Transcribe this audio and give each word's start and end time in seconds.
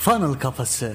Funnel 0.00 0.38
Kafası. 0.38 0.94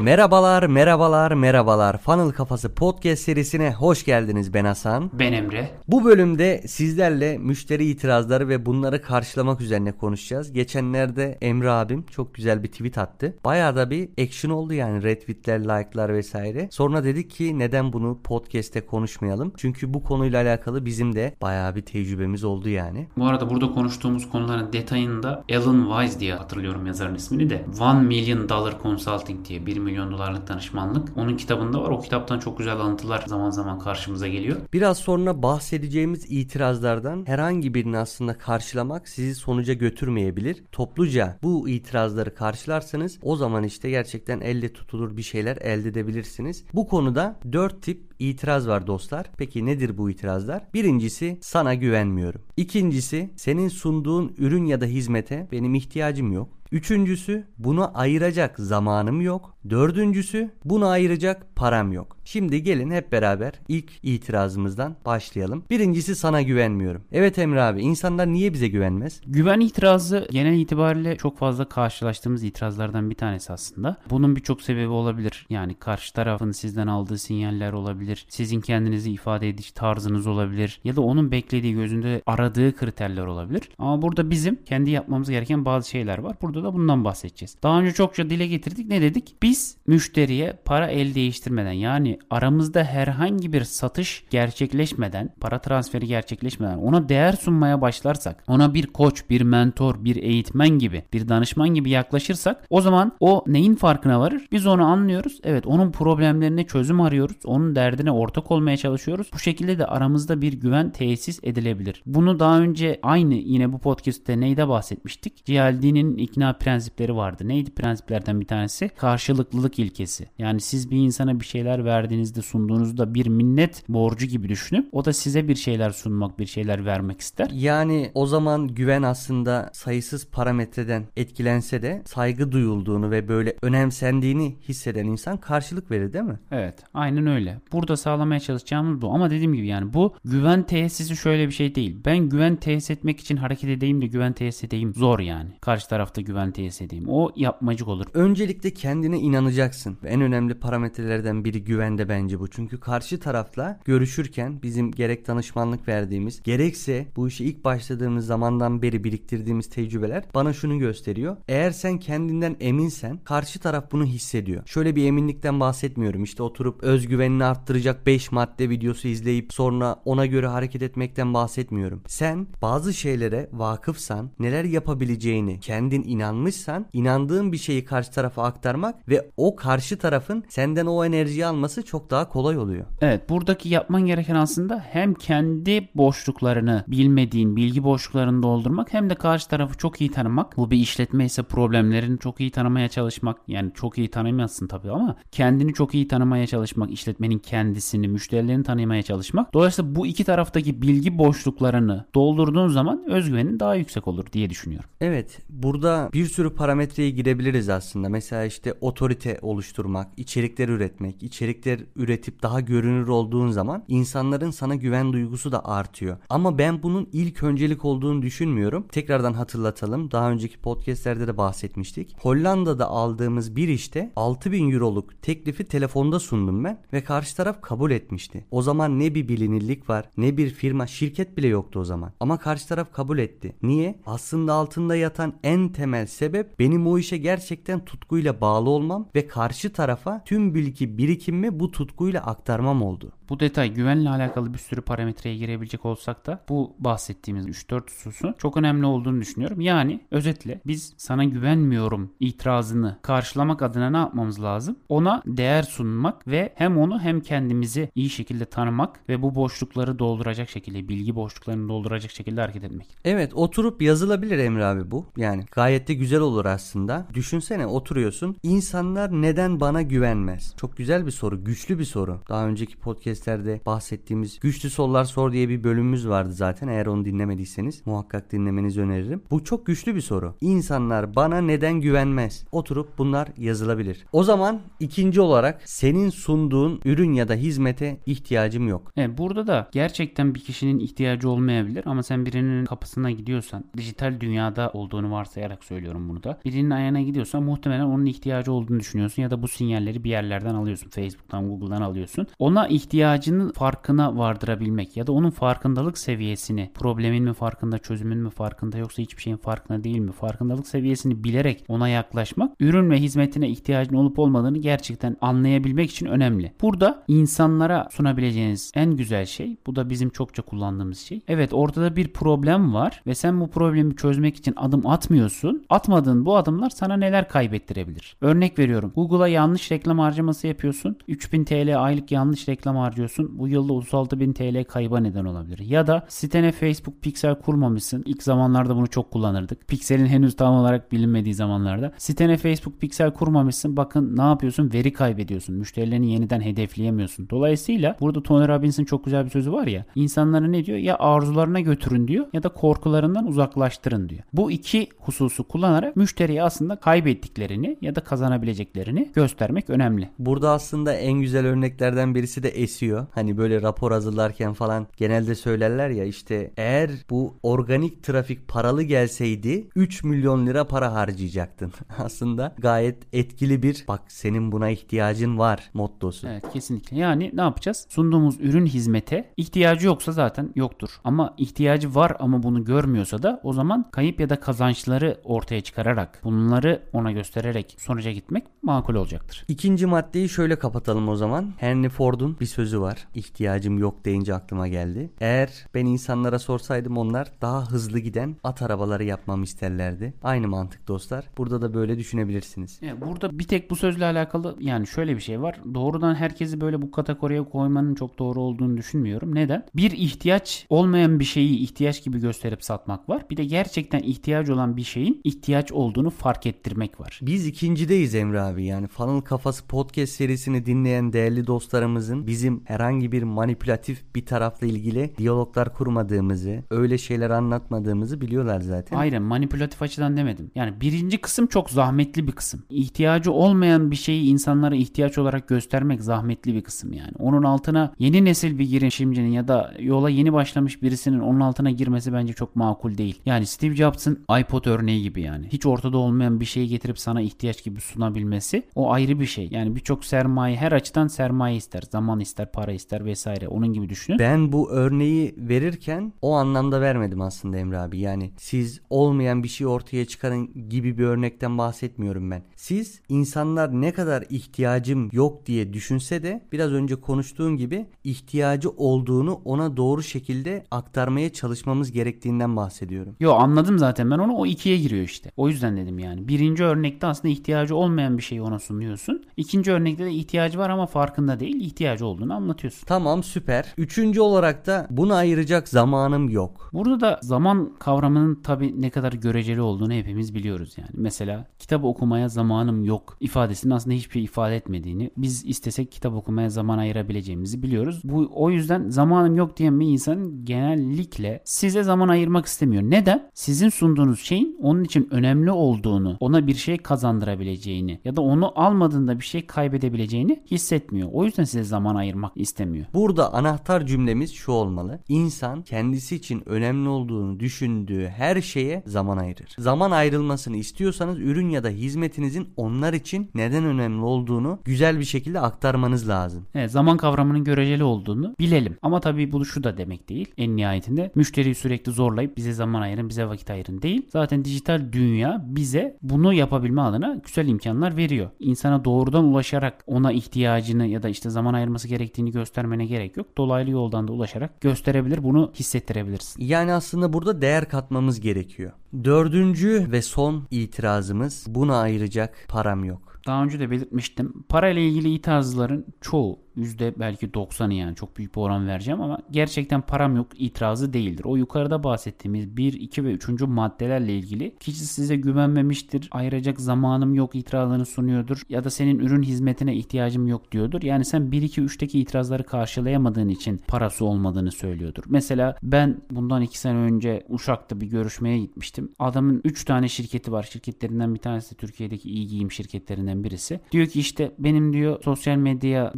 Merhabalar, 0.00 0.62
merhabalar, 0.66 1.32
merhabalar. 1.32 1.98
Funnel 1.98 2.30
Kafası 2.30 2.74
podcast 2.74 3.22
serisine 3.22 3.72
hoş 3.72 4.04
geldiniz 4.04 4.54
ben 4.54 4.64
Hasan. 4.64 5.10
Ben 5.12 5.32
Emre. 5.32 5.70
Bu 5.88 6.04
bölümde 6.04 6.62
sizlerle 6.66 7.38
müşteri 7.38 7.84
itirazları 7.84 8.48
ve 8.48 8.66
bunları 8.66 9.02
karşılamak 9.02 9.60
üzerine 9.60 9.92
konuşacağız. 9.92 10.52
Geçenlerde 10.52 11.38
Emre 11.40 11.70
abim 11.70 12.06
çok 12.06 12.34
güzel 12.34 12.62
bir 12.62 12.68
tweet 12.68 12.98
attı. 12.98 13.38
Bayağı 13.44 13.76
da 13.76 13.90
bir 13.90 14.08
action 14.22 14.52
oldu 14.52 14.72
yani 14.72 15.02
retweetler, 15.02 15.60
like'lar 15.60 16.14
vesaire. 16.14 16.68
Sonra 16.70 17.04
dedik 17.04 17.30
ki 17.30 17.58
neden 17.58 17.92
bunu 17.92 18.20
podcast'te 18.24 18.80
konuşmayalım? 18.80 19.52
Çünkü 19.56 19.94
bu 19.94 20.02
konuyla 20.02 20.42
alakalı 20.42 20.84
bizim 20.84 21.16
de 21.16 21.34
bayağı 21.42 21.76
bir 21.76 21.82
tecrübemiz 21.82 22.44
oldu 22.44 22.68
yani. 22.68 23.08
Bu 23.18 23.26
arada 23.26 23.50
burada 23.50 23.72
konuştuğumuz 23.72 24.30
konuların 24.30 24.72
detayında 24.72 25.44
Alan 25.52 26.00
Wise 26.00 26.20
diye 26.20 26.34
hatırlıyorum 26.34 26.86
yazarın 26.86 27.14
ismini 27.14 27.50
de. 27.50 27.64
One 27.80 28.02
Million 28.02 28.48
Dollar 28.48 28.82
Consulting 28.82 29.48
diye 29.48 29.66
1 29.66 29.76
milyon 29.76 29.93
dolarlık 29.96 30.48
danışmanlık. 30.48 31.16
Onun 31.16 31.36
kitabında 31.36 31.82
var. 31.82 31.90
O 31.90 32.00
kitaptan 32.00 32.38
çok 32.38 32.58
güzel 32.58 32.76
alıntılar 32.76 33.24
zaman 33.26 33.50
zaman 33.50 33.78
karşımıza 33.78 34.28
geliyor. 34.28 34.56
Biraz 34.72 34.98
sonra 34.98 35.42
bahsedeceğimiz 35.42 36.24
itirazlardan 36.28 37.24
herhangi 37.26 37.74
birini 37.74 37.98
aslında 37.98 38.38
karşılamak 38.38 39.08
sizi 39.08 39.34
sonuca 39.34 39.74
götürmeyebilir. 39.74 40.64
Topluca 40.72 41.38
bu 41.42 41.68
itirazları 41.68 42.34
karşılarsanız 42.34 43.18
o 43.22 43.36
zaman 43.36 43.64
işte 43.64 43.90
gerçekten 43.90 44.40
elle 44.40 44.72
tutulur 44.72 45.16
bir 45.16 45.22
şeyler 45.22 45.56
elde 45.56 45.88
edebilirsiniz. 45.88 46.64
Bu 46.74 46.88
konuda 46.88 47.36
4 47.52 47.82
tip 47.82 48.13
itiraz 48.18 48.68
var 48.68 48.86
dostlar. 48.86 49.30
Peki 49.36 49.66
nedir 49.66 49.98
bu 49.98 50.10
itirazlar? 50.10 50.62
Birincisi 50.74 51.38
sana 51.40 51.74
güvenmiyorum. 51.74 52.42
İkincisi 52.56 53.30
senin 53.36 53.68
sunduğun 53.68 54.34
ürün 54.38 54.64
ya 54.64 54.80
da 54.80 54.86
hizmete 54.86 55.48
benim 55.52 55.74
ihtiyacım 55.74 56.32
yok. 56.32 56.48
Üçüncüsü 56.72 57.46
buna 57.58 57.92
ayıracak 57.92 58.58
zamanım 58.58 59.20
yok. 59.20 59.56
Dördüncüsü 59.70 60.50
buna 60.64 60.88
ayıracak 60.88 61.56
param 61.56 61.92
yok. 61.92 62.16
Şimdi 62.24 62.62
gelin 62.62 62.90
hep 62.90 63.12
beraber 63.12 63.52
ilk 63.68 63.92
itirazımızdan 64.02 64.96
başlayalım. 65.06 65.64
Birincisi 65.70 66.16
sana 66.16 66.42
güvenmiyorum. 66.42 67.02
Evet 67.12 67.38
Emre 67.38 67.62
abi 67.62 67.82
insanlar 67.82 68.26
niye 68.26 68.52
bize 68.52 68.68
güvenmez? 68.68 69.20
Güven 69.26 69.60
itirazı 69.60 70.28
genel 70.30 70.58
itibariyle 70.58 71.16
çok 71.16 71.38
fazla 71.38 71.68
karşılaştığımız 71.68 72.44
itirazlardan 72.44 73.10
bir 73.10 73.14
tanesi 73.14 73.52
aslında. 73.52 73.96
Bunun 74.10 74.36
birçok 74.36 74.62
sebebi 74.62 74.88
olabilir. 74.88 75.46
Yani 75.50 75.74
karşı 75.74 76.12
tarafın 76.12 76.52
sizden 76.52 76.86
aldığı 76.86 77.18
sinyaller 77.18 77.72
olabilir. 77.72 78.03
Sizin 78.28 78.60
kendinizi 78.60 79.10
ifade 79.10 79.48
ediş 79.48 79.72
tarzınız 79.72 80.26
olabilir. 80.26 80.80
Ya 80.84 80.96
da 80.96 81.00
onun 81.00 81.30
beklediği 81.30 81.74
gözünde 81.74 82.22
aradığı 82.26 82.76
kriterler 82.76 83.26
olabilir. 83.26 83.68
Ama 83.78 84.02
burada 84.02 84.30
bizim 84.30 84.58
kendi 84.64 84.90
yapmamız 84.90 85.30
gereken 85.30 85.64
bazı 85.64 85.90
şeyler 85.90 86.18
var. 86.18 86.36
Burada 86.42 86.64
da 86.64 86.74
bundan 86.74 87.04
bahsedeceğiz. 87.04 87.56
Daha 87.62 87.80
önce 87.80 87.92
çokça 87.92 88.30
dile 88.30 88.46
getirdik. 88.46 88.88
Ne 88.88 89.02
dedik? 89.02 89.34
Biz 89.42 89.76
müşteriye 89.86 90.58
para 90.64 90.86
el 90.86 91.14
değiştirmeden 91.14 91.72
yani 91.72 92.18
aramızda 92.30 92.84
herhangi 92.84 93.52
bir 93.52 93.64
satış 93.64 94.24
gerçekleşmeden, 94.30 95.30
para 95.40 95.58
transferi 95.58 96.06
gerçekleşmeden 96.06 96.78
ona 96.78 97.08
değer 97.08 97.32
sunmaya 97.32 97.80
başlarsak, 97.80 98.44
ona 98.48 98.74
bir 98.74 98.86
koç, 98.86 99.30
bir 99.30 99.40
mentor, 99.40 100.04
bir 100.04 100.16
eğitmen 100.16 100.68
gibi, 100.68 101.02
bir 101.12 101.28
danışman 101.28 101.68
gibi 101.68 101.90
yaklaşırsak 101.90 102.66
o 102.70 102.80
zaman 102.80 103.12
o 103.20 103.44
neyin 103.46 103.74
farkına 103.74 104.20
varır? 104.20 104.46
Biz 104.52 104.66
onu 104.66 104.84
anlıyoruz. 104.84 105.40
Evet 105.44 105.66
onun 105.66 105.92
problemlerine 105.92 106.66
çözüm 106.66 107.00
arıyoruz. 107.00 107.36
Onun 107.44 107.76
derdine 107.94 108.10
ortak 108.10 108.50
olmaya 108.50 108.76
çalışıyoruz. 108.76 109.30
Bu 109.34 109.38
şekilde 109.38 109.78
de 109.78 109.86
aramızda 109.86 110.40
bir 110.40 110.52
güven 110.52 110.90
tesis 110.90 111.40
edilebilir. 111.42 112.02
Bunu 112.06 112.38
daha 112.38 112.60
önce 112.60 112.98
aynı 113.02 113.34
yine 113.34 113.72
bu 113.72 113.78
podcast'te 113.78 114.40
neyde 114.40 114.68
bahsetmiştik? 114.68 115.44
Cialdini'nin 115.44 116.16
ikna 116.16 116.52
prensipleri 116.52 117.16
vardı. 117.16 117.48
Neydi 117.48 117.70
prensiplerden 117.70 118.40
bir 118.40 118.46
tanesi? 118.46 118.88
Karşılıklılık 118.88 119.78
ilkesi. 119.78 120.26
Yani 120.38 120.60
siz 120.60 120.90
bir 120.90 120.96
insana 120.96 121.40
bir 121.40 121.44
şeyler 121.44 121.84
verdiğinizde 121.84 122.42
sunduğunuzda 122.42 123.14
bir 123.14 123.26
minnet 123.26 123.88
borcu 123.88 124.26
gibi 124.26 124.48
düşünüp 124.48 124.88
o 124.92 125.04
da 125.04 125.12
size 125.12 125.48
bir 125.48 125.54
şeyler 125.54 125.90
sunmak, 125.90 126.38
bir 126.38 126.46
şeyler 126.46 126.86
vermek 126.86 127.20
ister. 127.20 127.50
Yani 127.52 128.10
o 128.14 128.26
zaman 128.26 128.68
güven 128.68 129.02
aslında 129.02 129.70
sayısız 129.72 130.26
parametreden 130.26 131.04
etkilense 131.16 131.82
de 131.82 132.02
saygı 132.06 132.52
duyulduğunu 132.52 133.10
ve 133.10 133.28
böyle 133.28 133.56
önemsendiğini 133.62 134.56
hisseden 134.68 135.06
insan 135.06 135.36
karşılık 135.36 135.90
verir 135.90 136.12
değil 136.12 136.24
mi? 136.24 136.38
Evet, 136.50 136.74
aynen 136.94 137.26
öyle. 137.26 137.60
Burada 137.72 137.83
sağlamaya 137.92 138.40
çalışacağımız 138.40 139.02
bu. 139.02 139.14
Ama 139.14 139.30
dediğim 139.30 139.54
gibi 139.54 139.66
yani 139.66 139.92
bu 139.94 140.14
güven 140.24 140.62
tesisi 140.62 141.16
şöyle 141.16 141.46
bir 141.46 141.52
şey 141.52 141.74
değil. 141.74 142.00
Ben 142.04 142.18
güven 142.18 142.56
tesis 142.56 142.90
etmek 142.90 143.20
için 143.20 143.36
hareket 143.36 143.70
edeyim 143.70 144.02
de 144.02 144.06
güven 144.06 144.32
tesis 144.32 144.64
edeyim 144.64 144.94
zor 144.94 145.18
yani. 145.18 145.50
Karşı 145.60 145.88
tarafta 145.88 146.20
güven 146.20 146.50
tesis 146.50 146.82
edeyim. 146.82 147.04
O 147.08 147.30
yapmacık 147.36 147.88
olur. 147.88 148.06
Öncelikle 148.14 148.70
kendine 148.70 149.18
inanacaksın. 149.18 149.98
En 150.06 150.20
önemli 150.20 150.54
parametrelerden 150.54 151.44
biri 151.44 151.64
güvende 151.64 152.08
bence 152.08 152.40
bu. 152.40 152.48
Çünkü 152.48 152.80
karşı 152.80 153.20
tarafla 153.20 153.80
görüşürken 153.84 154.62
bizim 154.62 154.90
gerek 154.92 155.28
danışmanlık 155.28 155.88
verdiğimiz 155.88 156.42
gerekse 156.42 157.06
bu 157.16 157.28
işe 157.28 157.44
ilk 157.44 157.64
başladığımız 157.64 158.26
zamandan 158.26 158.82
beri 158.82 159.04
biriktirdiğimiz 159.04 159.70
tecrübeler 159.70 160.24
bana 160.34 160.52
şunu 160.52 160.78
gösteriyor. 160.78 161.36
Eğer 161.48 161.70
sen 161.70 161.98
kendinden 161.98 162.56
eminsen 162.60 163.18
karşı 163.24 163.58
taraf 163.58 163.92
bunu 163.92 164.04
hissediyor. 164.04 164.62
Şöyle 164.66 164.96
bir 164.96 165.06
eminlikten 165.06 165.60
bahsetmiyorum. 165.60 166.24
İşte 166.24 166.42
oturup 166.42 166.82
özgüvenini 166.82 167.44
arttıracak 167.74 168.06
5 168.06 168.32
madde 168.32 168.70
videosu 168.70 169.08
izleyip 169.08 169.52
sonra 169.52 169.96
ona 170.04 170.26
göre 170.26 170.46
hareket 170.46 170.82
etmekten 170.82 171.34
bahsetmiyorum. 171.34 172.02
Sen 172.06 172.46
bazı 172.62 172.94
şeylere 172.94 173.48
vakıfsan, 173.52 174.30
neler 174.38 174.64
yapabileceğini 174.64 175.60
kendin 175.60 176.02
inanmışsan, 176.06 176.86
inandığın 176.92 177.52
bir 177.52 177.58
şeyi 177.58 177.84
karşı 177.84 178.10
tarafa 178.10 178.44
aktarmak 178.44 179.08
ve 179.08 179.30
o 179.36 179.56
karşı 179.56 179.98
tarafın 179.98 180.44
senden 180.48 180.86
o 180.86 181.04
enerjiyi 181.04 181.46
alması 181.46 181.82
çok 181.82 182.10
daha 182.10 182.28
kolay 182.28 182.58
oluyor. 182.58 182.84
Evet 183.00 183.28
buradaki 183.28 183.68
yapman 183.68 184.06
gereken 184.06 184.34
aslında 184.34 184.84
hem 184.90 185.14
kendi 185.14 185.88
boşluklarını 185.94 186.84
bilmediğin 186.88 187.56
bilgi 187.56 187.84
boşluklarını 187.84 188.42
doldurmak 188.42 188.92
hem 188.92 189.10
de 189.10 189.14
karşı 189.14 189.48
tarafı 189.48 189.78
çok 189.78 190.00
iyi 190.00 190.10
tanımak. 190.10 190.56
Bu 190.56 190.70
bir 190.70 190.78
işletme 190.78 191.24
ise 191.24 191.42
problemlerini 191.42 192.18
çok 192.18 192.40
iyi 192.40 192.50
tanımaya 192.50 192.88
çalışmak. 192.88 193.36
Yani 193.48 193.72
çok 193.74 193.98
iyi 193.98 194.10
tanımazsın 194.10 194.66
tabii 194.66 194.90
ama 194.90 195.16
kendini 195.32 195.74
çok 195.74 195.94
iyi 195.94 196.08
tanımaya 196.08 196.46
çalışmak, 196.46 196.90
işletmenin 196.90 197.38
kendisini, 197.64 198.08
müşterilerini 198.08 198.64
tanımaya 198.64 199.02
çalışmak. 199.02 199.54
Dolayısıyla 199.54 199.94
bu 199.94 200.06
iki 200.06 200.24
taraftaki 200.24 200.82
bilgi 200.82 201.18
boşluklarını 201.18 202.06
doldurduğun 202.14 202.68
zaman 202.68 203.04
özgüvenin 203.10 203.60
daha 203.60 203.74
yüksek 203.74 204.08
olur 204.08 204.26
diye 204.32 204.50
düşünüyorum. 204.50 204.90
Evet 205.00 205.38
burada 205.50 206.10
bir 206.12 206.26
sürü 206.26 206.54
parametreye 206.54 207.10
girebiliriz 207.10 207.68
aslında. 207.68 208.08
Mesela 208.08 208.44
işte 208.44 208.74
otorite 208.80 209.38
oluşturmak, 209.42 210.08
içerikler 210.16 210.68
üretmek, 210.68 211.22
içerikler 211.22 211.80
üretip 211.96 212.42
daha 212.42 212.60
görünür 212.60 213.08
olduğun 213.08 213.50
zaman 213.50 213.84
insanların 213.88 214.50
sana 214.50 214.74
güven 214.74 215.12
duygusu 215.12 215.52
da 215.52 215.64
artıyor. 215.64 216.16
Ama 216.28 216.58
ben 216.58 216.82
bunun 216.82 217.08
ilk 217.12 217.42
öncelik 217.42 217.84
olduğunu 217.84 218.22
düşünmüyorum. 218.22 218.86
Tekrardan 218.92 219.32
hatırlatalım. 219.32 220.10
Daha 220.10 220.30
önceki 220.30 220.58
podcastlerde 220.58 221.26
de 221.26 221.36
bahsetmiştik. 221.36 222.16
Hollanda'da 222.18 222.86
aldığımız 222.86 223.56
bir 223.56 223.68
işte 223.68 224.12
6000 224.16 224.70
euroluk 224.70 225.22
teklifi 225.22 225.64
telefonda 225.64 226.20
sundum 226.20 226.64
ben 226.64 226.82
ve 226.92 227.04
karşı 227.04 227.36
taraf 227.36 227.53
kabul 227.62 227.90
etmişti. 227.90 228.44
O 228.50 228.62
zaman 228.62 229.00
ne 229.00 229.14
bir 229.14 229.28
bilinirlik 229.28 229.90
var 229.90 230.10
ne 230.16 230.36
bir 230.36 230.50
firma 230.50 230.86
şirket 230.86 231.36
bile 231.36 231.46
yoktu 231.46 231.80
o 231.80 231.84
zaman. 231.84 232.12
Ama 232.20 232.38
karşı 232.38 232.68
taraf 232.68 232.92
kabul 232.92 233.18
etti. 233.18 233.56
Niye? 233.62 234.00
Aslında 234.06 234.52
altında 234.52 234.96
yatan 234.96 235.34
en 235.42 235.68
temel 235.68 236.06
sebep 236.06 236.58
benim 236.58 236.86
o 236.86 236.98
işe 236.98 237.16
gerçekten 237.16 237.84
tutkuyla 237.84 238.40
bağlı 238.40 238.70
olmam 238.70 239.08
ve 239.14 239.26
karşı 239.26 239.72
tarafa 239.72 240.24
tüm 240.24 240.54
bilgi 240.54 240.98
birikimimi 240.98 241.60
bu 241.60 241.70
tutkuyla 241.70 242.20
aktarmam 242.20 242.82
oldu. 242.82 243.12
Bu 243.28 243.40
detay 243.40 243.74
güvenle 243.74 244.10
alakalı 244.10 244.54
bir 244.54 244.58
sürü 244.58 244.80
parametreye 244.80 245.36
girebilecek 245.36 245.84
olsak 245.84 246.26
da 246.26 246.44
bu 246.48 246.74
bahsettiğimiz 246.78 247.46
3-4 247.46 247.82
hususun 247.82 248.34
çok 248.38 248.56
önemli 248.56 248.86
olduğunu 248.86 249.20
düşünüyorum. 249.20 249.60
Yani 249.60 250.00
özetle 250.10 250.60
biz 250.66 250.94
sana 250.96 251.24
güvenmiyorum 251.24 252.12
itirazını 252.20 252.98
karşılamak 253.02 253.62
adına 253.62 253.90
ne 253.90 253.96
yapmamız 253.96 254.42
lazım? 254.42 254.76
Ona 254.88 255.22
değer 255.26 255.62
sunmak 255.62 256.28
ve 256.28 256.52
hem 256.54 256.78
onu 256.78 257.00
hem 257.00 257.20
kendimizi 257.20 257.90
iyi 257.94 258.10
şekilde 258.10 258.44
tanımak 258.44 259.08
ve 259.08 259.22
bu 259.22 259.34
boşlukları 259.34 259.98
dolduracak 259.98 260.50
şekilde, 260.50 260.88
bilgi 260.88 261.14
boşluklarını 261.14 261.68
dolduracak 261.68 262.10
şekilde 262.10 262.40
hareket 262.40 262.64
etmek. 262.64 262.96
Evet 263.04 263.34
oturup 263.34 263.82
yazılabilir 263.82 264.38
Emre 264.38 264.64
abi 264.64 264.90
bu. 264.90 265.06
Yani 265.16 265.44
gayet 265.52 265.88
de 265.88 265.94
güzel 265.94 266.20
olur 266.20 266.44
aslında. 266.44 267.06
Düşünsene 267.14 267.66
oturuyorsun. 267.66 268.36
İnsanlar 268.42 269.22
neden 269.22 269.60
bana 269.60 269.82
güvenmez? 269.82 270.54
Çok 270.56 270.76
güzel 270.76 271.06
bir 271.06 271.10
soru, 271.10 271.44
güçlü 271.44 271.78
bir 271.78 271.84
soru. 271.84 272.20
Daha 272.28 272.46
önceki 272.46 272.76
podcast 272.76 273.13
podcastlerde 273.14 273.60
bahsettiğimiz 273.66 274.40
Güçlü 274.40 274.70
Sollar 274.70 275.04
Sor 275.04 275.32
diye 275.32 275.48
bir 275.48 275.64
bölümümüz 275.64 276.08
vardı 276.08 276.32
zaten. 276.32 276.68
Eğer 276.68 276.86
onu 276.86 277.04
dinlemediyseniz 277.04 277.86
muhakkak 277.86 278.32
dinlemenizi 278.32 278.80
öneririm. 278.80 279.22
Bu 279.30 279.44
çok 279.44 279.66
güçlü 279.66 279.94
bir 279.94 280.00
soru. 280.00 280.34
İnsanlar 280.40 281.16
bana 281.16 281.40
neden 281.40 281.80
güvenmez? 281.80 282.44
Oturup 282.52 282.98
bunlar 282.98 283.28
yazılabilir. 283.38 284.06
O 284.12 284.22
zaman 284.22 284.60
ikinci 284.80 285.20
olarak 285.20 285.60
senin 285.64 286.10
sunduğun 286.10 286.80
ürün 286.84 287.12
ya 287.12 287.28
da 287.28 287.34
hizmete 287.34 288.00
ihtiyacım 288.06 288.68
yok. 288.68 288.92
Evet, 288.96 289.18
burada 289.18 289.46
da 289.46 289.68
gerçekten 289.72 290.34
bir 290.34 290.40
kişinin 290.40 290.78
ihtiyacı 290.78 291.28
olmayabilir 291.28 291.82
ama 291.86 292.02
sen 292.02 292.26
birinin 292.26 292.64
kapısına 292.64 293.10
gidiyorsan 293.10 293.64
dijital 293.76 294.20
dünyada 294.20 294.70
olduğunu 294.74 295.10
varsayarak 295.10 295.64
söylüyorum 295.64 296.08
bunu 296.08 296.22
da. 296.22 296.40
Birinin 296.44 296.70
ayağına 296.70 297.00
gidiyorsan 297.00 297.42
muhtemelen 297.42 297.84
onun 297.84 298.06
ihtiyacı 298.06 298.52
olduğunu 298.52 298.80
düşünüyorsun 298.80 299.22
ya 299.22 299.30
da 299.30 299.42
bu 299.42 299.48
sinyalleri 299.48 300.04
bir 300.04 300.10
yerlerden 300.10 300.54
alıyorsun. 300.54 300.90
Facebook'tan, 300.90 301.48
Google'dan 301.48 301.82
alıyorsun. 301.82 302.26
Ona 302.38 302.68
ihtiyacının 303.04 303.52
farkına 303.52 304.18
vardırabilmek 304.18 304.96
ya 304.96 305.06
da 305.06 305.12
onun 305.12 305.30
farkındalık 305.30 305.98
seviyesini, 305.98 306.70
problemin 306.74 307.24
mi 307.24 307.32
farkında, 307.32 307.78
çözümün 307.78 308.18
mü 308.18 308.30
farkında 308.30 308.78
yoksa 308.78 309.02
hiçbir 309.02 309.22
şeyin 309.22 309.36
farkında 309.36 309.84
değil 309.84 309.98
mi? 309.98 310.12
Farkındalık 310.12 310.66
seviyesini 310.66 311.24
bilerek 311.24 311.64
ona 311.68 311.88
yaklaşmak, 311.88 312.52
ürün 312.60 312.90
ve 312.90 312.98
hizmetine 312.98 313.48
ihtiyacın 313.48 313.94
olup 313.94 314.18
olmadığını 314.18 314.58
gerçekten 314.58 315.16
anlayabilmek 315.20 315.90
için 315.90 316.06
önemli. 316.06 316.52
Burada 316.62 317.04
insanlara 317.08 317.88
sunabileceğiniz 317.90 318.72
en 318.74 318.96
güzel 318.96 319.26
şey, 319.26 319.56
bu 319.66 319.76
da 319.76 319.90
bizim 319.90 320.10
çokça 320.10 320.42
kullandığımız 320.42 320.98
şey. 320.98 321.20
Evet 321.28 321.54
ortada 321.54 321.96
bir 321.96 322.08
problem 322.08 322.74
var 322.74 323.02
ve 323.06 323.14
sen 323.14 323.40
bu 323.40 323.50
problemi 323.50 323.96
çözmek 323.96 324.36
için 324.36 324.54
adım 324.56 324.86
atmıyorsun. 324.86 325.64
Atmadığın 325.70 326.26
bu 326.26 326.36
adımlar 326.36 326.70
sana 326.70 326.96
neler 326.96 327.28
kaybettirebilir? 327.28 328.16
Örnek 328.20 328.58
veriyorum. 328.58 328.92
Google'a 328.96 329.28
yanlış 329.28 329.72
reklam 329.72 329.98
harcaması 329.98 330.46
yapıyorsun. 330.46 330.96
3000 331.08 331.44
TL 331.44 331.84
aylık 331.84 332.12
yanlış 332.12 332.48
reklam 332.48 332.76
harcıyorsun. 332.94 333.38
Bu 333.38 333.48
yılda 333.48 333.72
36.000 333.72 334.34
TL 334.34 334.64
kayba 334.64 335.00
neden 335.00 335.24
olabilir. 335.24 335.58
Ya 335.58 335.86
da 335.86 336.04
sitene 336.08 336.52
Facebook 336.52 337.02
Pixel 337.02 337.34
kurmamışsın. 337.34 338.02
İlk 338.06 338.22
zamanlarda 338.22 338.76
bunu 338.76 338.86
çok 338.86 339.10
kullanırdık. 339.10 339.68
Pixel'in 339.68 340.06
henüz 340.06 340.36
tam 340.36 340.54
olarak 340.54 340.92
bilinmediği 340.92 341.34
zamanlarda. 341.34 341.92
Sitene 341.98 342.36
Facebook 342.36 342.80
Pixel 342.80 343.10
kurmamışsın. 343.12 343.76
Bakın 343.76 344.16
ne 344.16 344.22
yapıyorsun? 344.22 344.72
Veri 344.72 344.92
kaybediyorsun. 344.92 345.56
Müşterilerini 345.56 346.12
yeniden 346.12 346.40
hedefleyemiyorsun. 346.40 347.30
Dolayısıyla 347.30 347.96
burada 348.00 348.22
Tony 348.22 348.48
Robbins'in 348.48 348.84
çok 348.84 349.04
güzel 349.04 349.24
bir 349.24 349.30
sözü 349.30 349.52
var 349.52 349.66
ya. 349.66 349.84
İnsanlara 349.94 350.46
ne 350.46 350.64
diyor? 350.66 350.78
Ya 350.78 350.96
arzularına 350.98 351.60
götürün 351.60 352.08
diyor 352.08 352.26
ya 352.32 352.42
da 352.42 352.48
korkularından 352.48 353.26
uzaklaştırın 353.26 354.08
diyor. 354.08 354.22
Bu 354.32 354.50
iki 354.50 354.88
hususu 354.98 355.44
kullanarak 355.48 355.96
müşteriye 355.96 356.42
aslında 356.42 356.76
kaybettiklerini 356.76 357.76
ya 357.80 357.94
da 357.94 358.00
kazanabileceklerini 358.00 359.10
göstermek 359.14 359.70
önemli. 359.70 360.08
Burada 360.18 360.50
aslında 360.50 360.92
en 360.92 361.12
güzel 361.12 361.46
örneklerden 361.46 362.14
birisi 362.14 362.42
de 362.42 362.66
SEO. 362.66 362.83
Hani 363.10 363.38
böyle 363.38 363.62
rapor 363.62 363.92
hazırlarken 363.92 364.52
falan 364.52 364.86
genelde 364.96 365.34
söylerler 365.34 365.90
ya 365.90 366.04
işte 366.04 366.52
eğer 366.56 366.90
bu 367.10 367.34
organik 367.42 368.02
trafik 368.02 368.48
paralı 368.48 368.82
gelseydi 368.82 369.68
3 369.76 370.04
milyon 370.04 370.46
lira 370.46 370.66
para 370.66 370.92
harcayacaktın. 370.92 371.72
aslında 371.98 372.54
gayet 372.58 373.02
etkili 373.12 373.62
bir 373.62 373.84
bak 373.88 374.00
senin 374.08 374.52
buna 374.52 374.70
ihtiyacın 374.70 375.38
var 375.38 375.70
mottosu. 375.74 376.28
Evet 376.28 376.44
kesinlikle. 376.52 376.96
Yani 376.96 377.30
ne 377.34 377.40
yapacağız? 377.40 377.86
Sunduğumuz 377.88 378.40
ürün 378.40 378.66
hizmete 378.66 379.32
ihtiyacı 379.36 379.86
yoksa 379.86 380.12
zaten 380.12 380.52
yoktur. 380.54 380.90
Ama 381.04 381.34
ihtiyacı 381.38 381.94
var 381.94 382.16
ama 382.18 382.42
bunu 382.42 382.64
görmüyorsa 382.64 383.22
da 383.22 383.40
o 383.42 383.52
zaman 383.52 383.90
kayıp 383.90 384.20
ya 384.20 384.30
da 384.30 384.40
kazançları 384.40 385.20
ortaya 385.24 385.60
çıkararak 385.60 386.20
bunları 386.24 386.82
ona 386.92 387.12
göstererek 387.12 387.76
sonuca 387.78 388.12
gitmek 388.12 388.44
makul 388.62 388.94
olacaktır. 388.94 389.44
İkinci 389.48 389.86
maddeyi 389.86 390.28
şöyle 390.28 390.58
kapatalım 390.58 391.08
o 391.08 391.16
zaman. 391.16 391.52
Henry 391.58 391.88
Ford'un 391.88 392.36
bir 392.40 392.46
sözü 392.46 392.73
var. 392.80 393.08
İhtiyacım 393.14 393.78
yok 393.78 394.04
deyince 394.04 394.34
aklıma 394.34 394.68
geldi. 394.68 395.10
Eğer 395.20 395.66
ben 395.74 395.86
insanlara 395.86 396.38
sorsaydım 396.38 396.96
onlar 396.98 397.32
daha 397.40 397.70
hızlı 397.70 397.98
giden 397.98 398.36
at 398.44 398.62
arabaları 398.62 399.04
yapmamı 399.04 399.44
isterlerdi. 399.44 400.14
Aynı 400.22 400.48
mantık 400.48 400.88
dostlar. 400.88 401.24
Burada 401.38 401.62
da 401.62 401.74
böyle 401.74 401.98
düşünebilirsiniz. 401.98 402.78
Yani 402.82 403.00
burada 403.00 403.38
bir 403.38 403.44
tek 403.44 403.70
bu 403.70 403.76
sözle 403.76 404.04
alakalı 404.04 404.56
yani 404.60 404.86
şöyle 404.86 405.16
bir 405.16 405.20
şey 405.20 405.42
var. 405.42 405.60
Doğrudan 405.74 406.14
herkesi 406.14 406.60
böyle 406.60 406.82
bu 406.82 406.90
kategoriye 406.90 407.44
koymanın 407.44 407.94
çok 407.94 408.18
doğru 408.18 408.40
olduğunu 408.40 408.76
düşünmüyorum. 408.76 409.34
Neden? 409.34 409.66
Bir 409.76 409.90
ihtiyaç 409.90 410.66
olmayan 410.68 411.20
bir 411.20 411.24
şeyi 411.24 411.58
ihtiyaç 411.58 412.04
gibi 412.04 412.20
gösterip 412.20 412.64
satmak 412.64 413.08
var. 413.08 413.22
Bir 413.30 413.36
de 413.36 413.44
gerçekten 413.44 414.00
ihtiyaç 414.00 414.50
olan 414.50 414.76
bir 414.76 414.82
şeyin 414.82 415.20
ihtiyaç 415.24 415.72
olduğunu 415.72 416.10
fark 416.10 416.46
ettirmek 416.46 417.00
var. 417.00 417.20
Biz 417.22 417.46
ikincideyiz 417.46 418.14
Emre 418.14 418.40
abi. 418.40 418.64
Yani 418.64 418.86
Funnel 418.86 419.20
Kafası 419.20 419.66
podcast 419.66 420.12
serisini 420.12 420.66
dinleyen 420.66 421.12
değerli 421.12 421.46
dostlarımızın 421.46 422.26
bizim 422.26 422.62
herhangi 422.64 423.12
bir 423.12 423.22
manipülatif 423.22 424.02
bir 424.14 424.26
tarafla 424.26 424.66
ilgili 424.66 425.12
diyaloglar 425.18 425.74
kurmadığımızı, 425.74 426.62
öyle 426.70 426.98
şeyler 426.98 427.30
anlatmadığımızı 427.30 428.20
biliyorlar 428.20 428.60
zaten. 428.60 428.96
Aynen 428.96 429.22
manipülatif 429.22 429.82
açıdan 429.82 430.16
demedim. 430.16 430.50
Yani 430.54 430.80
birinci 430.80 431.18
kısım 431.18 431.46
çok 431.46 431.70
zahmetli 431.70 432.26
bir 432.26 432.32
kısım. 432.32 432.62
İhtiyacı 432.70 433.32
olmayan 433.32 433.90
bir 433.90 433.96
şeyi 433.96 434.24
insanlara 434.30 434.74
ihtiyaç 434.74 435.18
olarak 435.18 435.48
göstermek 435.48 436.02
zahmetli 436.02 436.54
bir 436.54 436.62
kısım 436.62 436.92
yani. 436.92 437.12
Onun 437.18 437.42
altına 437.42 437.92
yeni 437.98 438.24
nesil 438.24 438.58
bir 438.58 438.68
girişimcinin 438.68 439.30
ya 439.30 439.48
da 439.48 439.74
yola 439.78 440.10
yeni 440.10 440.32
başlamış 440.32 440.82
birisinin 440.82 441.20
onun 441.20 441.40
altına 441.40 441.70
girmesi 441.70 442.12
bence 442.12 442.32
çok 442.32 442.56
makul 442.56 442.98
değil. 442.98 443.20
Yani 443.26 443.46
Steve 443.46 443.76
Jobs'ın 443.76 444.24
iPod 444.40 444.64
örneği 444.64 445.02
gibi 445.02 445.20
yani. 445.20 445.46
Hiç 445.48 445.66
ortada 445.66 445.98
olmayan 445.98 446.40
bir 446.40 446.44
şeyi 446.44 446.68
getirip 446.68 446.98
sana 446.98 447.20
ihtiyaç 447.20 447.64
gibi 447.64 447.80
sunabilmesi 447.80 448.62
o 448.74 448.92
ayrı 448.92 449.20
bir 449.20 449.26
şey. 449.26 449.48
Yani 449.50 449.76
birçok 449.76 450.04
sermaye 450.04 450.56
her 450.56 450.72
açıdan 450.72 451.06
sermaye 451.06 451.56
ister. 451.56 451.82
Zaman 451.90 452.20
ister, 452.20 452.52
para 452.54 452.72
ister 452.72 453.04
vesaire. 453.04 453.48
Onun 453.48 453.72
gibi 453.72 453.88
düşünün. 453.88 454.18
Ben 454.18 454.52
bu 454.52 454.70
örneği 454.70 455.34
verirken 455.38 456.12
o 456.22 456.32
anlamda 456.32 456.80
vermedim 456.80 457.20
aslında 457.20 457.56
Emre 457.56 457.78
abi. 457.78 457.98
Yani 457.98 458.30
siz 458.36 458.80
olmayan 458.90 459.42
bir 459.42 459.48
şey 459.48 459.66
ortaya 459.66 460.04
çıkarın 460.04 460.68
gibi 460.68 460.98
bir 460.98 461.04
örnekten 461.04 461.58
bahsetmiyorum 461.58 462.30
ben. 462.30 462.42
Siz 462.56 463.00
insanlar 463.08 463.80
ne 463.80 463.92
kadar 463.92 464.24
ihtiyacım 464.30 465.08
yok 465.12 465.46
diye 465.46 465.72
düşünse 465.72 466.22
de 466.22 466.42
biraz 466.52 466.72
önce 466.72 466.94
konuştuğun 466.94 467.56
gibi 467.56 467.86
ihtiyacı 468.04 468.70
olduğunu 468.70 469.40
ona 469.44 469.76
doğru 469.76 470.02
şekilde 470.02 470.64
aktarmaya 470.70 471.32
çalışmamız 471.32 471.92
gerektiğinden 471.92 472.56
bahsediyorum. 472.56 473.16
Yo 473.20 473.32
anladım 473.32 473.78
zaten 473.78 474.10
ben 474.10 474.18
onu 474.18 474.34
o 474.34 474.46
ikiye 474.46 474.78
giriyor 474.78 475.04
işte. 475.04 475.30
O 475.36 475.48
yüzden 475.48 475.76
dedim 475.76 475.98
yani. 475.98 476.28
Birinci 476.28 476.64
örnekte 476.64 477.06
aslında 477.06 477.28
ihtiyacı 477.28 477.76
olmayan 477.76 478.18
bir 478.18 478.22
şeyi 478.22 478.42
ona 478.42 478.58
sunuyorsun. 478.58 479.24
İkinci 479.36 479.72
örnekte 479.72 480.04
de 480.04 480.12
ihtiyacı 480.12 480.58
var 480.58 480.70
ama 480.70 480.86
farkında 480.86 481.40
değil. 481.40 481.60
ihtiyacı 481.60 482.06
olduğunu 482.06 482.34
anlatıyorsun. 482.44 482.86
Tamam 482.86 483.22
süper. 483.22 483.74
Üçüncü 483.78 484.20
olarak 484.20 484.66
da 484.66 484.86
bunu 484.90 485.14
ayıracak 485.14 485.68
zamanım 485.68 486.28
yok. 486.28 486.70
Burada 486.72 487.00
da 487.00 487.20
zaman 487.22 487.72
kavramının 487.78 488.34
tabii 488.42 488.82
ne 488.82 488.90
kadar 488.90 489.12
göreceli 489.12 489.60
olduğunu 489.60 489.92
hepimiz 489.92 490.34
biliyoruz 490.34 490.74
yani. 490.76 490.90
Mesela 490.92 491.46
kitap 491.58 491.84
okumaya 491.84 492.28
zamanım 492.28 492.84
yok 492.84 493.16
ifadesinin 493.20 493.74
aslında 493.74 493.96
hiçbir 493.96 494.22
ifade 494.22 494.56
etmediğini, 494.56 495.10
biz 495.16 495.44
istesek 495.44 495.92
kitap 495.92 496.14
okumaya 496.14 496.48
zaman 496.50 496.78
ayırabileceğimizi 496.78 497.62
biliyoruz. 497.62 498.00
Bu 498.04 498.30
o 498.34 498.50
yüzden 498.50 498.88
zamanım 498.88 499.36
yok 499.36 499.56
diyen 499.56 499.80
bir 499.80 499.86
insan 499.86 500.44
genellikle 500.44 501.42
size 501.44 501.82
zaman 501.82 502.08
ayırmak 502.08 502.46
istemiyor. 502.46 502.82
Neden? 502.82 503.30
Sizin 503.34 503.68
sunduğunuz 503.68 504.20
şeyin 504.20 504.58
onun 504.62 504.84
için 504.84 505.08
önemli 505.10 505.50
olduğunu, 505.50 506.16
ona 506.20 506.46
bir 506.46 506.54
şey 506.54 506.78
kazandırabileceğini 506.78 508.00
ya 508.04 508.16
da 508.16 508.22
onu 508.22 508.52
almadığında 508.60 509.18
bir 509.20 509.24
şey 509.24 509.46
kaybedebileceğini 509.46 510.42
hissetmiyor. 510.50 511.08
O 511.12 511.24
yüzden 511.24 511.44
size 511.44 511.64
zaman 511.64 511.94
ayırmak 511.94 512.33
istemiyor. 512.36 512.86
Burada 512.94 513.34
anahtar 513.34 513.86
cümlemiz 513.86 514.32
şu 514.34 514.52
olmalı. 514.52 515.00
İnsan 515.08 515.62
kendisi 515.62 516.16
için 516.16 516.42
önemli 516.48 516.88
olduğunu 516.88 517.40
düşündüğü 517.40 518.08
her 518.08 518.40
şeye 518.40 518.82
zaman 518.86 519.16
ayırır. 519.16 519.56
Zaman 519.58 519.90
ayrılmasını 519.90 520.56
istiyorsanız 520.56 521.18
ürün 521.18 521.48
ya 521.48 521.64
da 521.64 521.68
hizmetinizin 521.68 522.48
onlar 522.56 522.92
için 522.92 523.30
neden 523.34 523.64
önemli 523.64 524.04
olduğunu 524.04 524.58
güzel 524.64 524.98
bir 524.98 525.04
şekilde 525.04 525.40
aktarmanız 525.40 526.08
lazım. 526.08 526.46
Evet, 526.54 526.70
zaman 526.70 526.96
kavramının 526.96 527.44
göreceli 527.44 527.84
olduğunu 527.84 528.34
bilelim. 528.40 528.76
Ama 528.82 529.00
tabii 529.00 529.32
bu 529.32 529.44
şu 529.44 529.64
da 529.64 529.76
demek 529.76 530.08
değil. 530.08 530.34
En 530.38 530.56
nihayetinde 530.56 531.12
müşteriyi 531.14 531.54
sürekli 531.54 531.92
zorlayıp 531.92 532.36
bize 532.36 532.52
zaman 532.52 532.80
ayırın, 532.80 533.08
bize 533.08 533.26
vakit 533.26 533.50
ayırın 533.50 533.82
değil. 533.82 534.08
Zaten 534.12 534.44
dijital 534.44 534.92
dünya 534.92 535.44
bize 535.46 535.96
bunu 536.02 536.32
yapabilme 536.32 536.80
adına 536.80 537.20
güzel 537.26 537.48
imkanlar 537.48 537.96
veriyor. 537.96 538.30
İnsana 538.38 538.84
doğrudan 538.84 539.24
ulaşarak 539.24 539.84
ona 539.86 540.12
ihtiyacını 540.12 540.86
ya 540.86 541.02
da 541.02 541.08
işte 541.08 541.30
zaman 541.30 541.54
ayırması 541.54 541.88
gerektiğini 541.88 542.13
göstermene 542.22 542.86
gerek 542.86 543.16
yok. 543.16 543.26
Dolaylı 543.38 543.70
yoldan 543.70 544.08
da 544.08 544.12
ulaşarak 544.12 544.60
gösterebilir, 544.60 545.24
bunu 545.24 545.52
hissettirebilirsin. 545.54 546.44
Yani 546.44 546.72
aslında 546.72 547.12
burada 547.12 547.42
değer 547.42 547.68
katmamız 547.68 548.20
gerekiyor. 548.20 548.72
Dördüncü 549.04 549.86
ve 549.92 550.02
son 550.02 550.46
itirazımız 550.50 551.46
buna 551.48 551.80
ayıracak 551.80 552.34
param 552.48 552.84
yok. 552.84 553.20
Daha 553.26 553.44
önce 553.44 553.60
de 553.60 553.70
belirtmiştim. 553.70 554.44
Parayla 554.48 554.82
ilgili 554.82 555.14
itirazların 555.14 555.86
çoğu 556.00 556.43
yüzde 556.56 556.94
belki 556.98 557.26
90'ı 557.26 557.74
yani 557.74 557.96
çok 557.96 558.16
büyük 558.16 558.36
bir 558.36 558.40
oran 558.40 558.66
vereceğim 558.66 559.00
ama 559.00 559.18
gerçekten 559.30 559.80
param 559.80 560.16
yok 560.16 560.26
itirazı 560.38 560.92
değildir. 560.92 561.24
O 561.24 561.36
yukarıda 561.36 561.84
bahsettiğimiz 561.84 562.56
1, 562.56 562.72
2 562.72 563.04
ve 563.04 563.12
3. 563.12 563.40
maddelerle 563.40 564.18
ilgili 564.18 564.56
kişi 564.60 564.86
size 564.86 565.16
güvenmemiştir. 565.16 566.08
Ayıracak 566.12 566.60
zamanım 566.60 567.14
yok 567.14 567.34
itirazını 567.34 567.86
sunuyordur 567.86 568.42
ya 568.48 568.64
da 568.64 568.70
senin 568.70 568.98
ürün 568.98 569.22
hizmetine 569.22 569.76
ihtiyacım 569.76 570.26
yok 570.26 570.52
diyordur. 570.52 570.82
Yani 570.82 571.04
sen 571.04 571.32
1, 571.32 571.42
2, 571.42 571.62
3'teki 571.62 572.00
itirazları 572.00 572.44
karşılayamadığın 572.44 573.28
için 573.28 573.60
parası 573.68 574.04
olmadığını 574.04 574.52
söylüyordur. 574.52 575.04
Mesela 575.06 575.56
ben 575.62 576.00
bundan 576.10 576.42
2 576.42 576.58
sene 576.58 576.78
önce 576.78 577.26
Uşak'ta 577.28 577.80
bir 577.80 577.86
görüşmeye 577.86 578.38
gitmiştim. 578.38 578.92
Adamın 578.98 579.40
3 579.44 579.64
tane 579.64 579.88
şirketi 579.88 580.32
var. 580.32 580.42
Şirketlerinden 580.42 581.14
bir 581.14 581.20
tanesi 581.20 581.54
de 581.54 581.58
Türkiye'deki 581.58 582.10
iyi 582.10 582.26
giyim 582.26 582.52
şirketlerinden 582.52 583.24
birisi. 583.24 583.60
Diyor 583.72 583.86
ki 583.86 584.00
işte 584.00 584.34
benim 584.38 584.72
diyor 584.72 585.02
sosyal 585.04 585.36
medya 585.36 585.92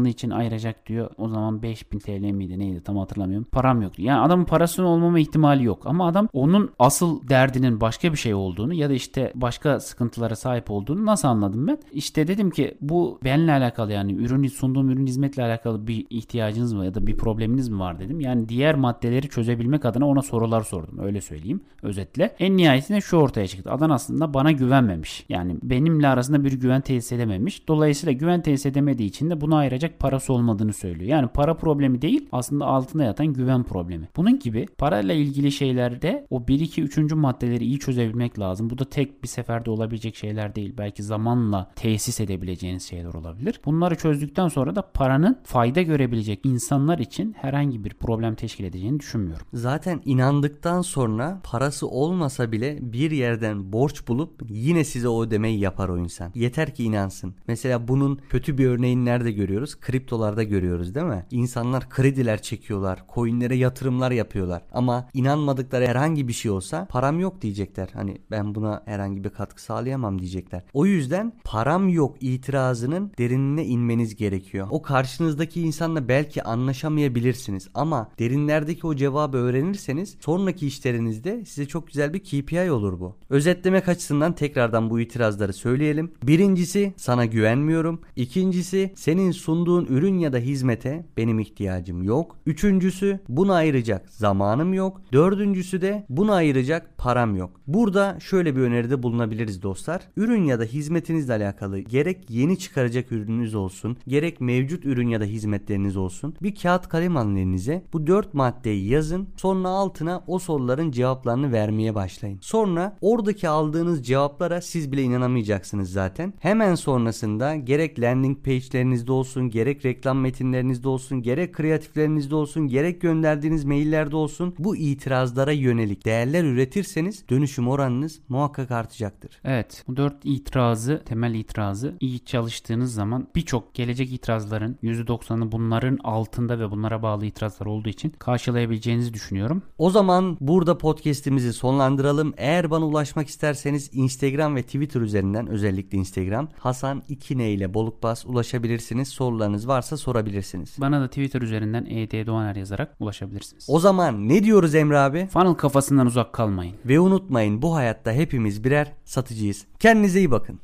danışmanlığı 0.00 0.08
için 0.08 0.30
ayıracak 0.30 0.86
diyor. 0.86 1.10
O 1.18 1.28
zaman 1.28 1.62
5000 1.62 1.98
TL 1.98 2.30
miydi 2.32 2.58
neydi 2.58 2.80
tam 2.82 2.96
hatırlamıyorum. 2.96 3.46
Param 3.52 3.82
yok. 3.82 3.98
Yani 3.98 4.20
adamın 4.20 4.44
parasının 4.44 4.86
olmama 4.86 5.18
ihtimali 5.18 5.64
yok. 5.64 5.82
Ama 5.86 6.08
adam 6.08 6.28
onun 6.32 6.70
asıl 6.78 7.28
derdinin 7.28 7.80
başka 7.80 8.12
bir 8.12 8.18
şey 8.18 8.34
olduğunu 8.34 8.74
ya 8.74 8.88
da 8.88 8.92
işte 8.92 9.32
başka 9.34 9.80
sıkıntılara 9.80 10.36
sahip 10.36 10.70
olduğunu 10.70 11.06
nasıl 11.06 11.28
anladım 11.28 11.66
ben? 11.66 11.78
İşte 11.92 12.26
dedim 12.26 12.50
ki 12.50 12.76
bu 12.80 13.18
benimle 13.24 13.52
alakalı 13.52 13.92
yani 13.92 14.12
ürünü 14.12 14.50
sunduğum 14.50 14.90
ürün 14.90 15.06
hizmetle 15.06 15.42
alakalı 15.42 15.86
bir 15.86 16.06
ihtiyacınız 16.10 16.72
mı 16.72 16.84
ya 16.84 16.94
da 16.94 17.06
bir 17.06 17.16
probleminiz 17.16 17.68
mi 17.68 17.78
var 17.78 17.98
dedim. 17.98 18.20
Yani 18.20 18.48
diğer 18.48 18.74
maddeleri 18.74 19.28
çözebilmek 19.28 19.84
adına 19.84 20.06
ona 20.06 20.22
sorular 20.22 20.62
sordum. 20.62 20.98
Öyle 20.98 21.20
söyleyeyim 21.20 21.60
özetle. 21.82 22.36
En 22.38 22.56
nihayetinde 22.56 23.00
şu 23.00 23.16
ortaya 23.16 23.46
çıktı. 23.46 23.70
Adam 23.70 23.92
aslında 23.92 24.34
bana 24.34 24.52
güvenmemiş. 24.52 25.24
Yani 25.28 25.56
benimle 25.62 26.08
arasında 26.08 26.44
bir 26.44 26.52
güven 26.52 26.80
tesis 26.80 27.12
edememiş. 27.12 27.68
Dolayısıyla 27.68 28.12
güven 28.12 28.42
tesis 28.42 28.66
edemediği 28.66 29.08
için 29.08 29.30
de 29.30 29.40
buna 29.40 29.56
ayıracak 29.56 29.89
parası 29.98 30.32
olmadığını 30.32 30.72
söylüyor. 30.72 31.10
Yani 31.10 31.28
para 31.28 31.54
problemi 31.54 32.02
değil 32.02 32.28
aslında 32.32 32.66
altında 32.66 33.04
yatan 33.04 33.26
güven 33.26 33.62
problemi. 33.62 34.08
Bunun 34.16 34.38
gibi 34.38 34.66
parayla 34.78 35.14
ilgili 35.14 35.52
şeylerde 35.52 36.26
o 36.30 36.48
1 36.48 36.60
2 36.60 36.82
3. 36.82 37.12
maddeleri 37.12 37.64
iyi 37.64 37.78
çözebilmek 37.78 38.38
lazım. 38.38 38.70
Bu 38.70 38.78
da 38.78 38.84
tek 38.84 39.22
bir 39.22 39.28
seferde 39.28 39.70
olabilecek 39.70 40.16
şeyler 40.16 40.54
değil. 40.54 40.74
Belki 40.78 41.02
zamanla 41.02 41.70
tesis 41.76 42.20
edebileceğiniz 42.20 42.82
şeyler 42.82 43.14
olabilir. 43.14 43.60
Bunları 43.64 43.96
çözdükten 43.96 44.48
sonra 44.48 44.76
da 44.76 44.82
paranın 44.82 45.38
fayda 45.44 45.82
görebilecek 45.82 46.40
insanlar 46.44 46.98
için 46.98 47.32
herhangi 47.38 47.84
bir 47.84 47.94
problem 47.94 48.34
teşkil 48.34 48.64
edeceğini 48.64 49.00
düşünmüyorum. 49.00 49.46
Zaten 49.52 50.00
inandıktan 50.04 50.82
sonra 50.82 51.40
parası 51.44 51.88
olmasa 51.88 52.52
bile 52.52 52.78
bir 52.80 53.10
yerden 53.10 53.72
borç 53.72 54.08
bulup 54.08 54.42
yine 54.48 54.84
size 54.84 55.08
o 55.08 55.22
ödemeyi 55.22 55.58
yapar 55.60 55.88
o 55.88 55.98
insan. 55.98 56.32
Yeter 56.34 56.74
ki 56.74 56.84
inansın. 56.84 57.34
Mesela 57.46 57.88
bunun 57.88 58.20
kötü 58.28 58.58
bir 58.58 58.66
örneğini 58.66 59.04
nerede 59.04 59.32
görüyoruz? 59.32 59.74
Kriptolarda 59.80 60.42
görüyoruz 60.42 60.94
değil 60.94 61.06
mi? 61.06 61.26
İnsanlar 61.30 61.88
krediler 61.88 62.42
çekiyorlar, 62.42 63.04
coinlere 63.14 63.56
yatırımlar 63.56 64.10
yapıyorlar. 64.10 64.62
Ama 64.72 65.08
inanmadıkları 65.14 65.86
herhangi 65.86 66.28
bir 66.28 66.32
şey 66.32 66.50
olsa 66.50 66.86
param 66.90 67.20
yok 67.20 67.42
diyecekler. 67.42 67.88
Hani 67.92 68.18
ben 68.30 68.54
buna 68.54 68.82
herhangi 68.84 69.24
bir 69.24 69.30
katkı 69.30 69.62
sağlayamam 69.62 70.18
diyecekler. 70.18 70.62
O 70.72 70.86
yüzden 70.86 71.32
param 71.44 71.88
yok 71.88 72.16
itirazının 72.20 73.12
derinine 73.18 73.64
inmeniz 73.64 74.16
gerekiyor. 74.16 74.66
O 74.70 74.82
karşınızdaki 74.82 75.60
insanla 75.60 76.08
belki 76.08 76.42
anlaşamayabilirsiniz 76.42 77.68
ama 77.74 78.10
derinlerdeki 78.18 78.86
o 78.86 78.94
cevabı 78.94 79.36
öğrenirseniz 79.36 80.16
sonraki 80.20 80.66
işlerinizde 80.66 81.44
size 81.44 81.68
çok 81.68 81.86
güzel 81.86 82.14
bir 82.14 82.18
KPI 82.18 82.70
olur 82.70 83.00
bu. 83.00 83.16
Özetlemek 83.30 83.88
açısından 83.88 84.34
tekrardan 84.34 84.90
bu 84.90 85.00
itirazları 85.00 85.52
söyleyelim. 85.52 86.12
Birincisi 86.22 86.94
sana 86.96 87.24
güvenmiyorum. 87.24 88.00
İkincisi 88.16 88.92
senin 88.96 89.30
sunduğun 89.30 89.69
ürün 89.78 90.18
ya 90.18 90.32
da 90.32 90.38
hizmete 90.38 91.06
benim 91.16 91.38
ihtiyacım 91.38 92.02
yok. 92.02 92.36
Üçüncüsü 92.46 93.20
buna 93.28 93.54
ayıracak 93.54 94.10
zamanım 94.10 94.74
yok. 94.74 95.02
Dördüncüsü 95.12 95.80
de 95.80 96.06
buna 96.08 96.34
ayıracak 96.34 96.98
param 96.98 97.36
yok. 97.36 97.60
Burada 97.66 98.20
şöyle 98.20 98.56
bir 98.56 98.60
öneride 98.60 99.02
bulunabiliriz 99.02 99.62
dostlar. 99.62 100.02
Ürün 100.16 100.44
ya 100.44 100.60
da 100.60 100.64
hizmetinizle 100.64 101.32
alakalı 101.32 101.78
gerek 101.78 102.30
yeni 102.30 102.58
çıkaracak 102.58 103.12
ürününüz 103.12 103.54
olsun, 103.54 103.96
gerek 104.06 104.40
mevcut 104.40 104.84
ürün 104.84 105.08
ya 105.08 105.20
da 105.20 105.24
hizmetleriniz 105.24 105.96
olsun. 105.96 106.34
Bir 106.42 106.54
kağıt 106.54 106.88
kalem 106.88 107.16
alın 107.16 107.36
elinize. 107.36 107.84
Bu 107.92 108.06
dört 108.06 108.34
maddeyi 108.34 108.88
yazın. 108.88 109.28
Sonra 109.36 109.68
altına 109.68 110.24
o 110.26 110.38
soruların 110.38 110.90
cevaplarını 110.90 111.52
vermeye 111.52 111.94
başlayın. 111.94 112.38
Sonra 112.42 112.96
oradaki 113.00 113.48
aldığınız 113.48 114.06
cevaplara 114.06 114.60
siz 114.60 114.92
bile 114.92 115.02
inanamayacaksınız 115.02 115.92
zaten. 115.92 116.34
Hemen 116.38 116.74
sonrasında 116.74 117.56
gerek 117.56 118.00
landing 118.00 118.44
page'lerinizde 118.44 119.12
olsun, 119.12 119.49
gerek 119.50 119.84
reklam 119.84 120.20
metinlerinizde 120.20 120.88
olsun, 120.88 121.22
gerek 121.22 121.54
kreatiflerinizde 121.54 122.34
olsun, 122.34 122.68
gerek 122.68 123.00
gönderdiğiniz 123.00 123.64
maillerde 123.64 124.16
olsun 124.16 124.54
bu 124.58 124.76
itirazlara 124.76 125.52
yönelik 125.52 126.04
değerler 126.04 126.44
üretirseniz 126.44 127.28
dönüşüm 127.28 127.68
oranınız 127.68 128.20
muhakkak 128.28 128.70
artacaktır. 128.70 129.40
Evet 129.44 129.84
bu 129.88 129.96
dört 129.96 130.16
itirazı 130.24 131.02
temel 131.04 131.34
itirazı 131.34 131.96
iyi 132.00 132.24
çalıştığınız 132.24 132.94
zaman 132.94 133.28
birçok 133.34 133.74
gelecek 133.74 134.12
itirazların 134.12 134.78
%90'ı 134.82 135.52
bunların 135.52 135.98
altında 136.04 136.58
ve 136.58 136.70
bunlara 136.70 137.02
bağlı 137.02 137.26
itirazlar 137.26 137.66
olduğu 137.66 137.88
için 137.88 138.10
karşılayabileceğinizi 138.10 139.14
düşünüyorum. 139.14 139.62
O 139.78 139.90
zaman 139.90 140.36
burada 140.40 140.78
podcast'imizi 140.78 141.52
sonlandıralım. 141.52 142.34
Eğer 142.36 142.70
bana 142.70 142.86
ulaşmak 142.86 143.28
isterseniz 143.28 143.90
Instagram 143.92 144.56
ve 144.56 144.62
Twitter 144.62 145.00
üzerinden 145.00 145.46
özellikle 145.46 145.98
Instagram 145.98 146.48
Hasan 146.58 147.02
İkine 147.08 147.52
ile 147.52 147.74
Bolukbas 147.74 148.26
ulaşabilirsiniz. 148.26 149.08
Sorularınız 149.40 149.68
varsa 149.68 149.96
sorabilirsiniz. 149.96 150.76
Bana 150.78 151.00
da 151.00 151.08
Twitter 151.08 151.42
üzerinden 151.42 151.84
ED 151.84 152.26
Doğaner 152.26 152.56
yazarak 152.56 152.96
ulaşabilirsiniz. 153.00 153.66
O 153.68 153.78
zaman 153.80 154.28
ne 154.28 154.44
diyoruz 154.44 154.74
Emre 154.74 154.98
abi? 154.98 155.26
Funnel 155.26 155.54
kafasından 155.54 156.06
uzak 156.06 156.32
kalmayın. 156.32 156.76
Ve 156.84 157.00
unutmayın 157.00 157.62
bu 157.62 157.74
hayatta 157.74 158.12
hepimiz 158.12 158.64
birer 158.64 158.92
satıcıyız. 159.04 159.66
Kendinize 159.78 160.18
iyi 160.18 160.30
bakın. 160.30 160.60